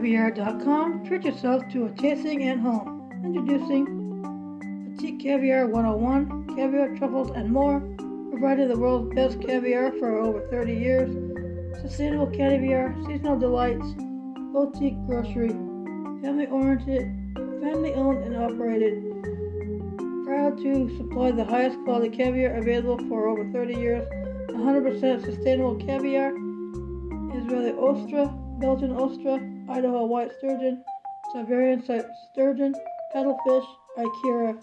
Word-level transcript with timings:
PetiteCaviar.com. 0.00 1.04
Treat 1.04 1.24
yourself 1.24 1.68
to 1.72 1.84
a 1.84 1.90
tasting 1.90 2.48
at 2.48 2.58
home. 2.58 3.10
Introducing 3.22 3.84
Petite 4.96 5.20
Caviar 5.20 5.66
101, 5.66 6.56
caviar, 6.56 6.96
truffles, 6.96 7.30
and 7.36 7.50
more. 7.50 7.80
providing 8.30 8.68
the 8.68 8.78
world's 8.78 9.14
best 9.14 9.38
caviar 9.42 9.92
for 9.92 10.16
over 10.16 10.40
30 10.50 10.72
years. 10.72 11.82
Sustainable 11.82 12.28
caviar, 12.28 12.94
seasonal 13.06 13.38
delights, 13.38 13.86
boutique 14.54 14.96
grocery, 15.06 15.50
family 16.22 16.46
oriented, 16.46 17.02
family 17.60 17.92
owned 17.92 18.24
and 18.24 18.36
operated. 18.36 19.04
Proud 20.24 20.56
to 20.62 20.96
supply 20.96 21.30
the 21.30 21.44
highest 21.44 21.76
quality 21.84 22.08
caviar 22.08 22.56
available 22.56 22.98
for 23.06 23.28
over 23.28 23.44
30 23.52 23.74
years. 23.74 24.08
100% 24.48 25.24
sustainable 25.26 25.74
caviar, 25.76 26.30
Israeli 27.36 27.72
osetra, 27.72 28.32
Belgian 28.60 28.94
osetra, 28.94 29.59
Idaho 29.70 30.04
white 30.04 30.32
sturgeon, 30.38 30.82
Siberian 31.32 31.80
sturgeon, 32.32 32.74
paddlefish, 33.14 33.66
Ikura. 33.96 34.60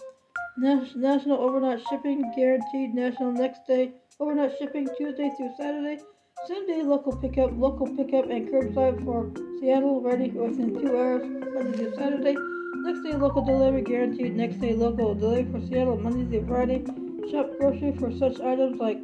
National 0.58 1.38
overnight 1.38 1.80
shipping 1.90 2.22
guaranteed. 2.36 2.94
National 2.94 3.32
next 3.32 3.66
day 3.68 3.94
overnight 4.20 4.52
shipping 4.60 4.88
Tuesday 4.98 5.32
through 5.38 5.52
Saturday. 5.56 6.02
Same 6.48 6.68
day 6.68 6.84
local 6.84 7.16
pickup, 7.16 7.52
local 7.56 7.88
pickup 7.96 8.30
and 8.30 8.50
curbside 8.50 9.04
for 9.06 9.32
Seattle 9.60 10.02
ready 10.02 10.30
within 10.32 10.74
two 10.74 10.98
hours 10.98 11.24
Monday 11.54 11.78
through 11.78 11.96
Saturday. 11.96 12.36
Next 12.76 13.02
day 13.04 13.14
local 13.14 13.46
delivery 13.46 13.84
guaranteed. 13.84 14.36
Next 14.36 14.58
day 14.58 14.74
local 14.74 15.16
delivery 15.16 15.50
for 15.52 15.66
Seattle 15.68 15.98
Monday 15.98 16.26
through 16.30 16.48
Friday. 16.48 16.84
Shop 17.32 17.50
grocery 17.60 17.94
for 17.98 18.12
such 18.12 18.42
items 18.42 18.80
like 18.80 19.00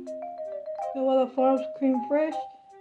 Noella 0.98 1.34
Farms 1.34 1.62
cream 1.77 2.01
fresh, 2.09 2.35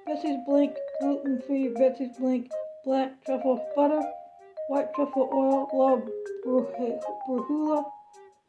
Betsy's 0.07 0.39
Blink 0.47 0.77
gluten-free 1.01 1.69
Betsy's 1.79 2.17
Blink 2.19 2.51
black 2.85 3.25
truffle 3.25 3.65
butter, 3.77 4.03
white 4.69 4.93
truffle 4.95 5.31
oil, 5.33 5.69
La 5.73 6.01
Brujula, 6.45 7.85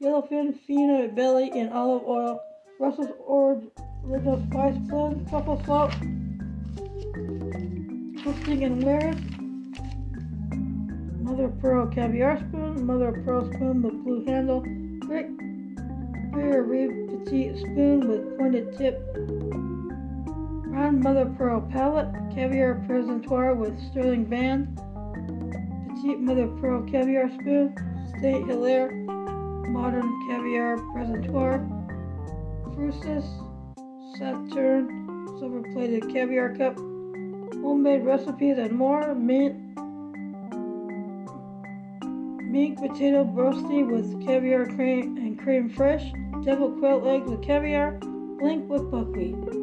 yellowfin, 0.01 0.59
fina 0.65 1.07
belly, 1.07 1.51
and 1.55 1.71
olive 1.71 2.03
oil, 2.07 2.41
Russell's 2.79 3.11
Orange 3.27 3.69
original 4.07 4.43
spice 4.49 4.77
blend, 4.89 5.29
truffle 5.29 5.61
salt, 5.65 5.91
twisting 8.23 8.63
and 8.63 8.83
wears, 8.83 9.15
mother 11.21 11.45
of 11.45 11.59
pearl 11.59 11.87
caviar 11.87 12.39
spoon, 12.39 12.85
mother 12.85 13.09
of 13.09 13.25
pearl 13.25 13.45
spoon 13.53 13.83
with 13.83 14.03
blue 14.03 14.25
handle, 14.25 14.61
brick, 15.07 15.29
rear 16.33 16.63
petite 17.07 17.57
spoon 17.57 18.07
with 18.07 18.37
pointed 18.37 18.75
tip, 18.77 18.99
mother 21.01 21.25
pearl 21.37 21.61
palette, 21.61 22.13
caviar 22.33 22.75
presentoir 22.87 23.55
with 23.55 23.79
sterling 23.89 24.25
band, 24.25 24.77
petite 25.87 26.19
mother 26.19 26.47
pearl 26.59 26.83
caviar 26.83 27.29
spoon, 27.29 27.75
State 28.19 28.45
Hilaire, 28.45 28.91
modern 29.69 30.09
caviar 30.27 30.77
presentoir, 30.93 31.59
Frusis, 32.75 33.25
Saturn, 34.17 35.37
silver 35.39 35.63
plated 35.73 36.03
caviar 36.11 36.55
cup, 36.55 36.77
homemade 37.61 38.03
recipes 38.03 38.57
and 38.57 38.71
more, 38.71 39.15
mint, 39.15 39.55
mink 42.51 42.77
potato 42.77 43.25
roasty 43.25 43.85
with 43.89 44.25
caviar 44.25 44.65
cream 44.65 45.17
and 45.17 45.39
cream 45.39 45.69
fresh, 45.69 46.11
devil 46.43 46.71
quail 46.71 47.07
Egg 47.07 47.23
with 47.23 47.41
caviar, 47.41 47.93
blink 48.39 48.69
with 48.69 48.91
buckwheat. 48.91 49.62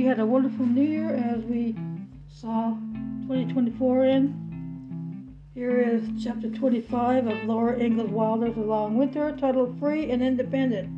You 0.00 0.08
had 0.08 0.18
a 0.18 0.24
wonderful 0.24 0.64
new 0.64 0.80
year 0.80 1.14
as 1.14 1.44
we 1.44 1.76
saw 2.26 2.70
2024 3.28 4.06
in. 4.06 5.36
Here 5.52 5.78
is 5.78 6.24
chapter 6.24 6.48
25 6.48 7.26
of 7.26 7.44
Laura 7.44 7.78
Ingalls 7.78 8.08
Wilder's 8.08 8.56
A 8.56 8.60
Long 8.60 8.96
Winter, 8.96 9.36
titled 9.36 9.78
Free 9.78 10.10
and 10.10 10.22
Independent. 10.22 10.88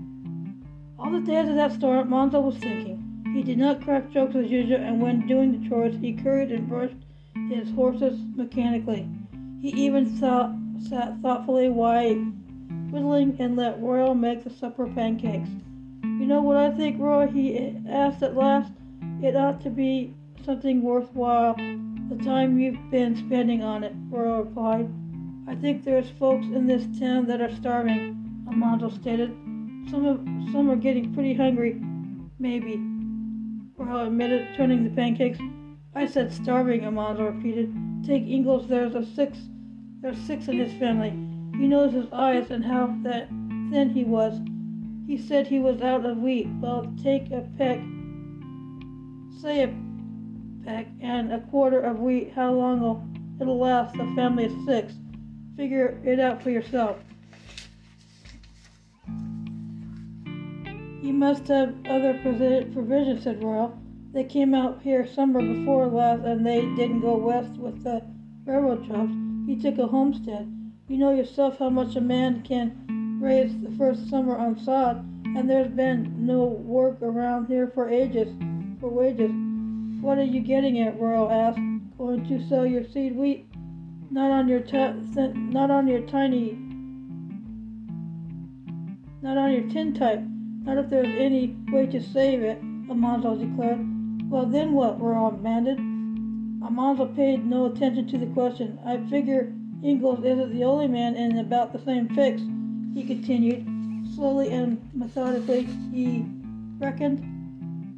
All 1.01 1.11
the 1.11 1.19
days 1.19 1.49
of 1.49 1.57
that 1.57 1.73
storm, 1.73 2.11
Monzo 2.11 2.41
was 2.41 2.57
thinking. 2.59 3.25
He 3.35 3.43
did 3.43 3.59
not 3.59 3.83
crack 3.83 4.13
jokes 4.13 4.37
as 4.37 4.49
usual, 4.49 4.77
and 4.77 5.03
when 5.03 5.27
doing 5.27 5.51
the 5.51 5.69
chores, 5.69 5.97
he 5.97 6.13
curried 6.13 6.53
and 6.53 6.69
brushed 6.69 6.95
his 7.51 7.73
horses 7.73 8.21
mechanically. 8.37 9.09
He 9.61 9.71
even 9.71 10.07
thought, 10.07 10.55
sat 10.89 11.21
thoughtfully 11.21 11.71
while 11.71 12.15
whittling 12.93 13.35
and 13.41 13.57
let 13.57 13.83
Royal 13.83 14.15
make 14.15 14.45
the 14.45 14.51
supper 14.51 14.87
pancakes. 14.87 15.51
You 16.05 16.27
know 16.27 16.41
what 16.41 16.57
I 16.57 16.71
think, 16.71 17.01
Roy? 17.01 17.27
He 17.27 17.75
asked 17.89 18.23
at 18.23 18.37
last. 18.37 18.71
It 19.23 19.37
ought 19.37 19.61
to 19.61 19.71
be 19.71 20.15
something 20.45 20.83
worthwhile, 20.83 21.55
the 21.55 22.17
time 22.25 22.59
you've 22.59 22.91
been 22.91 23.15
spending 23.15 23.63
on 23.63 23.85
it, 23.85 23.93
Royal 24.11 24.43
replied. 24.43 24.93
I 25.47 25.55
think 25.55 25.85
there's 25.85 26.11
folks 26.19 26.47
in 26.47 26.67
this 26.67 26.85
town 26.99 27.27
that 27.27 27.41
are 27.41 27.55
starving, 27.55 28.45
Almanzo 28.49 28.89
stated. 28.89 29.31
Some 29.89 30.05
of 30.07 30.19
some 30.53 30.69
are 30.69 30.77
getting 30.77 31.15
pretty 31.15 31.35
hungry, 31.35 31.81
maybe. 32.41 32.81
Royal 33.77 34.09
admitted, 34.09 34.49
turning 34.57 34.83
the 34.83 34.91
pancakes. 34.91 35.39
I 35.95 36.07
said 36.07 36.33
starving, 36.33 36.85
Almanzo 36.85 37.27
repeated. 37.27 37.73
Take 38.05 38.25
Ingalls, 38.25 38.67
there's 38.67 38.97
a 38.97 39.07
six 39.07 39.39
there's 40.01 40.19
six 40.19 40.49
in 40.49 40.59
his 40.59 40.73
family. 40.81 41.11
He 41.61 41.69
knows 41.69 41.93
his 41.93 42.11
eyes 42.13 42.51
and 42.51 42.65
how 42.65 42.93
that 43.05 43.29
thin 43.71 43.91
he 43.95 44.03
was. 44.03 44.41
He 45.07 45.17
said 45.17 45.47
he 45.47 45.61
was 45.61 45.81
out 45.81 46.05
of 46.05 46.19
wheat. 46.19 46.49
Well, 46.61 46.93
take 47.01 47.31
a 47.31 47.47
peck, 47.57 47.79
say 49.43 49.65
a 49.65 49.75
peck, 50.65 50.87
and 51.01 51.33
a 51.33 51.41
quarter 51.51 51.81
of 51.81 51.99
wheat. 51.99 52.31
How 52.33 52.53
long 52.53 53.37
it'll 53.41 53.59
last 53.59 53.97
a 53.97 54.15
family 54.15 54.45
of 54.45 54.53
six. 54.65 54.95
Figure 55.57 56.01
it 56.05 56.21
out 56.21 56.41
for 56.41 56.51
yourself. 56.51 56.99
You 61.03 61.13
must 61.13 61.49
have 61.49 61.75
other 61.89 62.21
provisions, 62.23 63.25
said 63.25 63.43
Royal. 63.43 63.77
They 64.13 64.23
came 64.23 64.55
out 64.55 64.81
here 64.81 65.09
summer 65.09 65.41
before 65.41 65.89
last, 65.89 66.23
and 66.23 66.47
they 66.47 66.61
didn't 66.77 67.01
go 67.01 67.17
west 67.17 67.59
with 67.59 67.83
the 67.83 68.01
railroad 68.45 68.87
jobs. 68.87 69.13
He 69.47 69.57
took 69.57 69.77
a 69.79 69.89
homestead. 69.89 70.47
You 70.87 70.99
know 70.99 71.13
yourself 71.13 71.59
how 71.59 71.71
much 71.71 71.97
a 71.97 72.01
man 72.01 72.43
can 72.43 73.19
raise 73.21 73.59
the 73.61 73.77
first 73.77 74.09
summer 74.09 74.37
on 74.37 74.57
sod, 74.61 74.99
and 75.25 75.51
there's 75.51 75.73
been 75.73 76.15
no 76.25 76.45
work 76.45 77.03
around 77.03 77.47
here 77.47 77.73
for 77.75 77.89
ages, 77.89 78.33
for 78.83 78.89
wages. 78.89 79.31
What 80.03 80.19
are 80.19 80.25
you 80.25 80.41
getting 80.41 80.81
at? 80.81 81.01
Royal 81.01 81.31
asked. 81.31 81.61
Going 81.97 82.27
to 82.27 82.45
sell 82.49 82.67
your 82.67 82.83
seed 82.83 83.17
wheat? 83.17 83.47
Not 84.11 84.33
on 84.33 84.49
your 84.49 84.59
t- 84.59 84.77
not 84.77 85.71
on 85.71 85.87
your 85.87 86.01
tiny, 86.01 86.59
not 89.23 89.39
on 89.39 89.53
your 89.53 89.71
tin 89.71 89.95
type. 89.95 90.21
Not 90.65 90.79
if 90.79 90.91
there's 90.91 91.07
any 91.17 91.57
way 91.71 91.87
to 91.87 92.03
save 92.03 92.43
it. 92.43 92.59
Almanzo 92.91 93.37
declared. 93.37 93.79
Well, 94.29 94.47
then 94.47 94.73
what? 94.73 95.01
Royal 95.01 95.31
demanded. 95.31 95.79
Almanzo 96.65 97.07
paid 97.15 97.47
no 97.47 97.67
attention 97.67 98.09
to 98.09 98.19
the 98.19 98.27
question. 98.35 98.81
I 98.85 98.99
figure 99.09 99.53
Ingalls 99.85 100.25
isn't 100.25 100.53
the 100.53 100.65
only 100.65 100.89
man 100.89 101.15
in 101.15 101.39
about 101.39 101.73
the 101.73 101.79
same 101.79 102.09
fix, 102.09 102.43
he 102.95 103.05
continued. 103.05 103.65
Slowly 104.17 104.51
and 104.51 104.81
methodically, 104.93 105.69
he 105.93 106.25
reckoned 106.79 107.32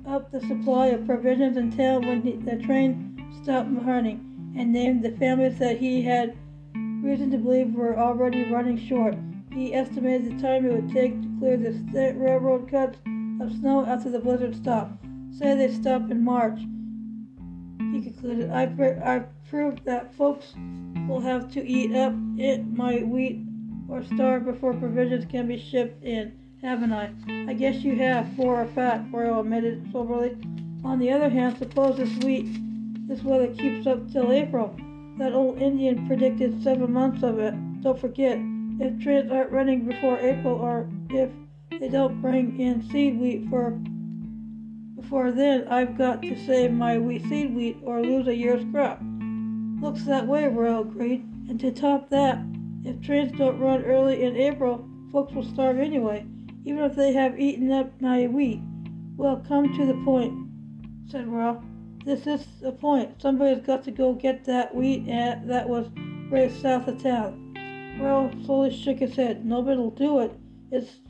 up 0.06 0.30
the 0.30 0.40
supply 0.40 0.88
of 0.88 1.06
provisions 1.06 1.76
town 1.76 2.06
when 2.06 2.22
he, 2.22 2.32
the 2.32 2.56
train 2.62 3.26
stopped 3.42 3.70
running, 3.70 4.52
and 4.56 4.72
named 4.72 5.02
the 5.02 5.12
families 5.12 5.58
that 5.58 5.78
he 5.78 6.02
had 6.02 6.36
reason 7.02 7.30
to 7.30 7.38
believe 7.38 7.74
were 7.74 7.98
already 7.98 8.50
running 8.50 8.78
short. 8.78 9.16
He 9.52 9.74
estimated 9.74 10.36
the 10.36 10.42
time 10.42 10.66
it 10.66 10.72
would 10.72 10.92
take 10.92 11.20
to 11.20 11.28
clear 11.38 11.56
the 11.56 12.14
railroad 12.16 12.70
cuts 12.70 12.98
of 13.40 13.52
snow 13.58 13.84
after 13.86 14.10
the 14.10 14.18
blizzard 14.18 14.56
stopped. 14.56 15.04
Say 15.30 15.56
they 15.56 15.72
stop 15.72 16.10
in 16.10 16.22
March. 16.22 16.60
He 17.92 18.02
concluded, 18.02 18.50
I, 18.50 18.64
I 19.04 19.24
proved 19.48 19.84
that 19.84 20.14
folks 20.14 20.54
will 21.08 21.20
have 21.20 21.50
to 21.52 21.66
eat 21.66 21.94
up 21.94 22.14
it 22.36 22.66
my 22.66 22.98
wheat 22.98 23.44
or 23.88 24.02
starve 24.02 24.44
before 24.44 24.74
provisions 24.74 25.24
can 25.26 25.46
be 25.46 25.58
shipped 25.58 26.02
in, 26.02 26.32
haven't 26.64 26.94
I? 26.94 27.12
I 27.46 27.52
guess 27.52 27.84
you 27.84 27.94
have, 27.96 28.26
for 28.36 28.62
a 28.62 28.66
fact, 28.66 29.12
Royal 29.12 29.40
admitted 29.40 29.86
soberly. 29.92 30.34
On 30.82 30.98
the 30.98 31.12
other 31.12 31.28
hand, 31.28 31.58
suppose 31.58 31.98
this 31.98 32.24
wheat, 32.24 32.48
this 33.06 33.22
weather 33.22 33.48
keeps 33.48 33.86
up 33.86 34.10
till 34.10 34.32
April. 34.32 34.74
That 35.18 35.34
old 35.34 35.60
Indian 35.60 36.06
predicted 36.06 36.62
seven 36.62 36.90
months 36.90 37.22
of 37.22 37.38
it. 37.38 37.54
Don't 37.82 38.00
forget, 38.00 38.38
if 38.80 39.02
trains 39.02 39.30
aren't 39.30 39.52
running 39.52 39.84
before 39.84 40.18
April 40.18 40.54
or 40.54 40.88
if 41.10 41.30
they 41.78 41.88
don't 41.88 42.22
bring 42.22 42.58
in 42.58 42.82
seed 42.90 43.20
wheat 43.20 43.46
for 43.50 43.72
before 44.96 45.32
then, 45.32 45.68
I've 45.68 45.98
got 45.98 46.22
to 46.22 46.46
save 46.46 46.72
my 46.72 46.96
wheat 46.96 47.24
seed 47.28 47.54
wheat 47.54 47.76
or 47.82 48.00
lose 48.00 48.26
a 48.26 48.34
year's 48.34 48.64
crop. 48.72 49.00
Looks 49.82 50.04
that 50.04 50.26
way, 50.26 50.48
Royal 50.48 50.80
agreed. 50.80 51.24
And 51.50 51.60
to 51.60 51.70
top 51.70 52.08
that, 52.08 52.38
if 52.84 53.02
trains 53.02 53.36
don't 53.36 53.60
run 53.60 53.84
early 53.84 54.22
in 54.22 54.34
April, 54.34 54.88
folks 55.12 55.34
will 55.34 55.44
starve 55.44 55.78
anyway, 55.78 56.26
even 56.64 56.82
if 56.82 56.96
they 56.96 57.12
have 57.12 57.38
eaten 57.38 57.70
up 57.70 58.00
my 58.00 58.26
wheat. 58.26 58.60
Well, 59.16 59.44
come 59.46 59.76
to 59.76 59.86
the 59.86 60.00
point, 60.04 60.48
said 61.06 61.28
Royal. 61.28 61.62
This 62.04 62.26
is 62.26 62.46
the 62.60 62.72
point. 62.72 63.20
Somebody's 63.20 63.64
got 63.64 63.84
to 63.84 63.90
go 63.90 64.12
get 64.12 64.44
that 64.44 64.74
wheat 64.74 65.06
eh, 65.08 65.36
that 65.44 65.68
was 65.68 65.88
raised 66.30 66.60
south 66.60 66.88
of 66.88 67.02
town. 67.02 67.96
Royal 68.00 68.30
slowly 68.44 68.76
shook 68.76 68.98
his 68.98 69.14
head. 69.14 69.44
Nobody'll 69.44 69.90
do 69.90 70.20
it. 70.20 70.32
It's 70.70 71.00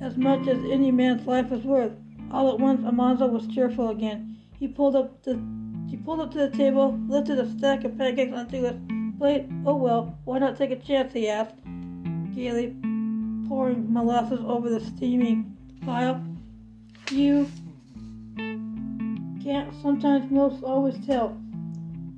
as 0.00 0.16
much 0.16 0.46
as 0.46 0.58
any 0.70 0.90
man's 0.90 1.26
life 1.26 1.50
is 1.50 1.64
worth. 1.64 1.92
All 2.30 2.52
at 2.52 2.60
once, 2.60 2.84
Almanzo 2.84 3.26
was 3.26 3.46
cheerful 3.48 3.88
again. 3.88 4.36
He 4.58 4.68
pulled 4.68 4.96
up 4.96 5.22
the 5.22 5.40
he 5.88 5.96
pulled 5.96 6.20
up 6.20 6.30
to 6.32 6.38
the 6.38 6.50
table, 6.50 6.98
lifted 7.08 7.38
a 7.38 7.50
stack 7.50 7.84
of 7.84 7.96
pancakes 7.96 8.36
onto 8.36 8.62
his 8.62 8.76
plate. 9.18 9.46
Oh 9.64 9.76
well, 9.76 10.18
why 10.24 10.38
not 10.38 10.58
take 10.58 10.70
a 10.70 10.76
chance? 10.76 11.14
He 11.14 11.28
asked, 11.28 11.54
gaily, 12.34 12.76
pouring 13.48 13.92
molasses 13.92 14.40
over 14.46 14.68
the 14.68 14.80
steaming 14.80 15.56
pile. 15.84 16.22
You 17.10 17.48
can't 19.42 19.72
sometimes 19.82 20.30
most 20.30 20.62
always 20.62 20.94
tell. 21.06 21.40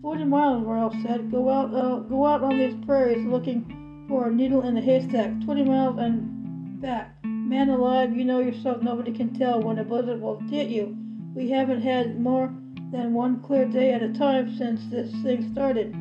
Forty 0.02 0.24
miles, 0.24 0.64
Royal 0.64 0.90
said. 1.02 1.30
Go 1.30 1.48
out, 1.48 1.72
uh, 1.74 2.00
go 2.00 2.26
out 2.26 2.42
on 2.42 2.58
these 2.58 2.74
prairies 2.84 3.24
looking 3.26 4.06
for 4.08 4.26
a 4.26 4.30
needle 4.30 4.62
in 4.62 4.76
a 4.76 4.80
haystack. 4.80 5.30
Twenty 5.44 5.62
miles 5.62 5.98
and 5.98 6.80
back. 6.80 7.14
Man 7.22 7.68
alive, 7.68 8.16
you 8.16 8.24
know 8.24 8.40
yourself. 8.40 8.82
Nobody 8.82 9.12
can 9.12 9.34
tell 9.34 9.62
when 9.62 9.78
a 9.78 9.84
blizzard 9.84 10.20
will 10.20 10.40
hit 10.48 10.68
you. 10.68 10.96
We 11.34 11.50
haven't 11.50 11.82
had 11.82 12.18
more 12.18 12.52
than 12.90 13.14
one 13.14 13.40
clear 13.40 13.66
day 13.66 13.92
at 13.92 14.02
a 14.02 14.12
time 14.12 14.56
since 14.56 14.80
this 14.90 15.12
thing 15.22 15.52
started. 15.52 15.94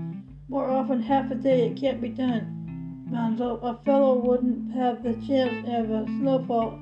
More 0.47 0.69
often, 0.69 1.03
half 1.03 1.29
a 1.29 1.35
day. 1.35 1.67
It 1.67 1.79
can't 1.79 2.01
be 2.01 2.09
done. 2.09 2.58
Monzo, 3.11 3.59
a 3.63 3.79
fellow 3.83 4.19
wouldn't 4.19 4.71
have 4.73 5.01
the 5.01 5.13
chance 5.25 5.67
of 5.67 5.89
a 5.89 6.05
snowfall, 6.05 6.79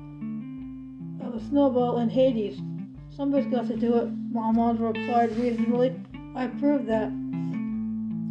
of 1.22 1.34
a 1.34 1.40
snowball 1.48 1.98
in 2.00 2.10
Hades. 2.10 2.60
Somebody's 3.08 3.50
got 3.50 3.66
to 3.68 3.76
do 3.76 3.96
it, 3.96 4.10
Mom 4.30 4.58
replied 4.78 5.34
reasonably. 5.38 5.94
I 6.36 6.48
proved 6.48 6.86
that. 6.88 7.10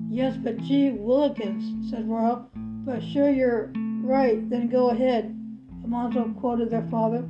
Yes, 0.10 0.38
but 0.38 0.58
gee 0.58 0.92
willikins, 0.92 1.90
said 1.90 2.08
Royal. 2.08 2.48
But 2.54 3.02
sure 3.04 3.30
you're 3.32 3.72
right, 4.04 4.48
then 4.48 4.70
go 4.70 4.92
ahead, 4.92 5.36
Almanzo 5.84 6.34
quoted 6.40 6.70
their 6.70 6.88
father. 6.92 7.28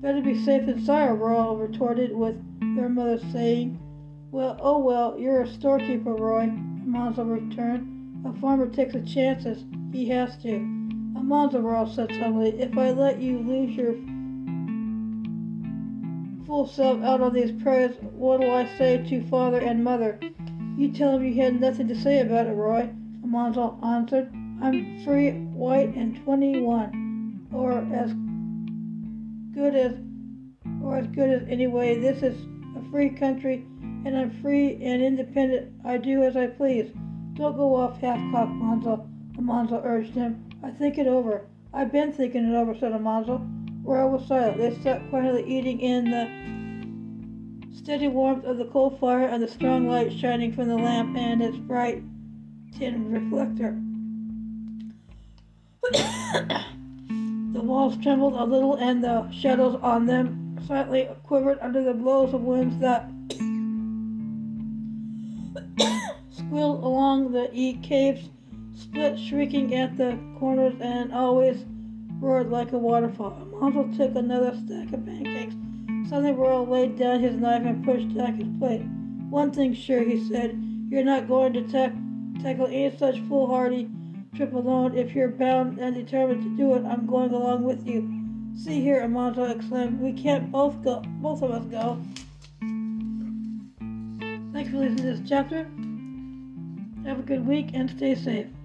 Better 0.00 0.22
be 0.22 0.42
safe 0.42 0.64
than 0.66 0.84
sorry, 0.84 1.14
Royal 1.14 1.58
retorted 1.58 2.16
with 2.16 2.36
their 2.76 2.88
mother 2.88 3.18
saying. 3.30 3.78
Well, 4.30 4.58
oh 4.60 4.78
well, 4.78 5.18
you're 5.18 5.42
a 5.42 5.46
storekeeper, 5.46 6.14
Roy, 6.14 6.44
Almanzo 6.44 7.24
returned. 7.24 7.95
A 8.26 8.32
farmer 8.40 8.68
takes 8.68 8.94
a 8.94 9.00
chances. 9.02 9.64
He 9.92 10.08
has 10.08 10.36
to. 10.38 10.54
Almanzo, 11.16 11.60
Royal 11.60 11.86
said 11.86 12.10
suddenly, 12.10 12.50
if 12.60 12.76
I 12.76 12.90
let 12.90 13.20
you 13.20 13.38
lose 13.38 13.76
your 13.76 13.94
full 16.44 16.66
self 16.66 17.02
out 17.02 17.20
on 17.20 17.32
these 17.32 17.52
prayers, 17.62 17.96
what'll 18.00 18.50
I 18.50 18.66
say 18.76 18.98
to 19.08 19.26
father 19.28 19.60
and 19.60 19.84
mother? 19.84 20.18
You 20.76 20.92
tell 20.92 21.16
him 21.16 21.24
you 21.24 21.40
had 21.40 21.60
nothing 21.60 21.86
to 21.88 21.94
say 21.94 22.18
about 22.18 22.48
it, 22.48 22.54
Roy, 22.54 22.90
Almanzo 23.22 23.78
answered. 23.84 24.28
I'm 24.60 25.04
free, 25.04 25.30
white, 25.30 25.94
and 25.94 26.22
twenty-one, 26.24 27.48
or 27.52 27.78
as 27.94 28.12
good 29.54 29.76
as, 29.76 29.92
or 30.82 30.98
as 30.98 31.06
good 31.08 31.30
as 31.30 31.48
anyway. 31.48 32.00
This 32.00 32.22
is 32.22 32.36
a 32.76 32.90
free 32.90 33.10
country, 33.10 33.64
and 34.04 34.18
I'm 34.18 34.42
free 34.42 34.82
and 34.82 35.00
independent. 35.00 35.72
I 35.84 35.98
do 35.98 36.24
as 36.24 36.36
I 36.36 36.48
please. 36.48 36.90
Don't 37.36 37.56
go 37.56 37.74
off 37.76 38.00
half-cocked, 38.00 38.50
Almanzo. 38.50 39.06
Almanzo 39.36 39.82
urged 39.84 40.14
him. 40.14 40.42
I 40.62 40.70
think 40.70 40.96
it 40.96 41.06
over. 41.06 41.46
I've 41.74 41.92
been 41.92 42.10
thinking 42.10 42.46
it 42.46 42.56
over, 42.56 42.74
said 42.74 42.92
Almanzo. 42.92 43.46
Royal 43.82 44.10
was 44.10 44.26
silent. 44.26 44.56
They 44.56 44.74
sat 44.82 45.08
quietly 45.10 45.44
eating 45.46 45.80
in 45.80 46.10
the 46.10 47.76
steady 47.76 48.08
warmth 48.08 48.44
of 48.44 48.56
the 48.56 48.64
coal 48.64 48.90
fire 48.90 49.28
and 49.28 49.42
the 49.42 49.48
strong 49.48 49.86
light 49.86 50.12
shining 50.12 50.52
from 50.52 50.68
the 50.68 50.76
lamp 50.76 51.14
and 51.16 51.42
its 51.42 51.58
bright 51.58 52.02
tin 52.78 53.12
reflector. 53.12 53.78
the 57.52 57.62
walls 57.62 57.98
trembled 57.98 58.34
a 58.34 58.44
little 58.44 58.76
and 58.76 59.04
the 59.04 59.30
shadows 59.30 59.78
on 59.82 60.06
them 60.06 60.58
slightly 60.66 61.06
quivered 61.22 61.58
under 61.60 61.84
the 61.84 61.94
blows 61.94 62.32
of 62.32 62.40
winds 62.40 62.78
that 62.78 63.08
along 67.16 67.32
the 67.32 67.48
e 67.54 67.74
caves, 67.82 68.28
split 68.74 69.18
shrieking 69.18 69.74
at 69.74 69.96
the 69.96 70.18
corners 70.38 70.74
and 70.80 71.14
always 71.14 71.64
roared 72.20 72.50
like 72.50 72.72
a 72.72 72.78
waterfall. 72.78 73.48
Almanzo 73.54 73.96
took 73.96 74.14
another 74.16 74.54
stack 74.64 74.92
of 74.92 75.04
pancakes. 75.06 75.54
Suddenly 76.10 76.32
Royal 76.32 76.66
laid 76.66 76.98
down 76.98 77.20
his 77.20 77.36
knife 77.36 77.62
and 77.64 77.84
pushed 77.84 78.14
back 78.14 78.34
his 78.34 78.48
plate. 78.58 78.82
One 79.30 79.50
thing's 79.50 79.78
sure, 79.78 80.02
he 80.02 80.22
said. 80.28 80.62
You're 80.90 81.04
not 81.04 81.26
going 81.26 81.54
to 81.54 81.62
tackle 82.42 82.66
any 82.66 82.94
such 82.96 83.20
foolhardy 83.22 83.90
trip 84.34 84.52
alone. 84.52 84.96
If 84.96 85.14
you're 85.14 85.28
bound 85.28 85.78
and 85.78 85.94
determined 85.94 86.42
to 86.42 86.56
do 86.56 86.74
it, 86.74 86.84
I'm 86.84 87.06
going 87.06 87.32
along 87.32 87.64
with 87.64 87.86
you. 87.86 88.08
See 88.54 88.82
here, 88.82 89.00
Almanzo 89.00 89.44
exclaimed. 89.44 90.00
We 90.00 90.12
can't 90.12 90.52
both 90.52 90.82
go 90.82 91.02
both 91.22 91.42
of 91.42 91.50
us 91.50 91.64
go. 91.64 91.98
Thanks 94.52 94.70
for 94.70 94.76
listening 94.76 94.96
to 94.96 95.02
this 95.02 95.28
chapter. 95.28 95.66
Have 97.06 97.20
a 97.20 97.22
good 97.22 97.46
week 97.46 97.70
and 97.72 97.88
stay 97.88 98.16
safe. 98.16 98.55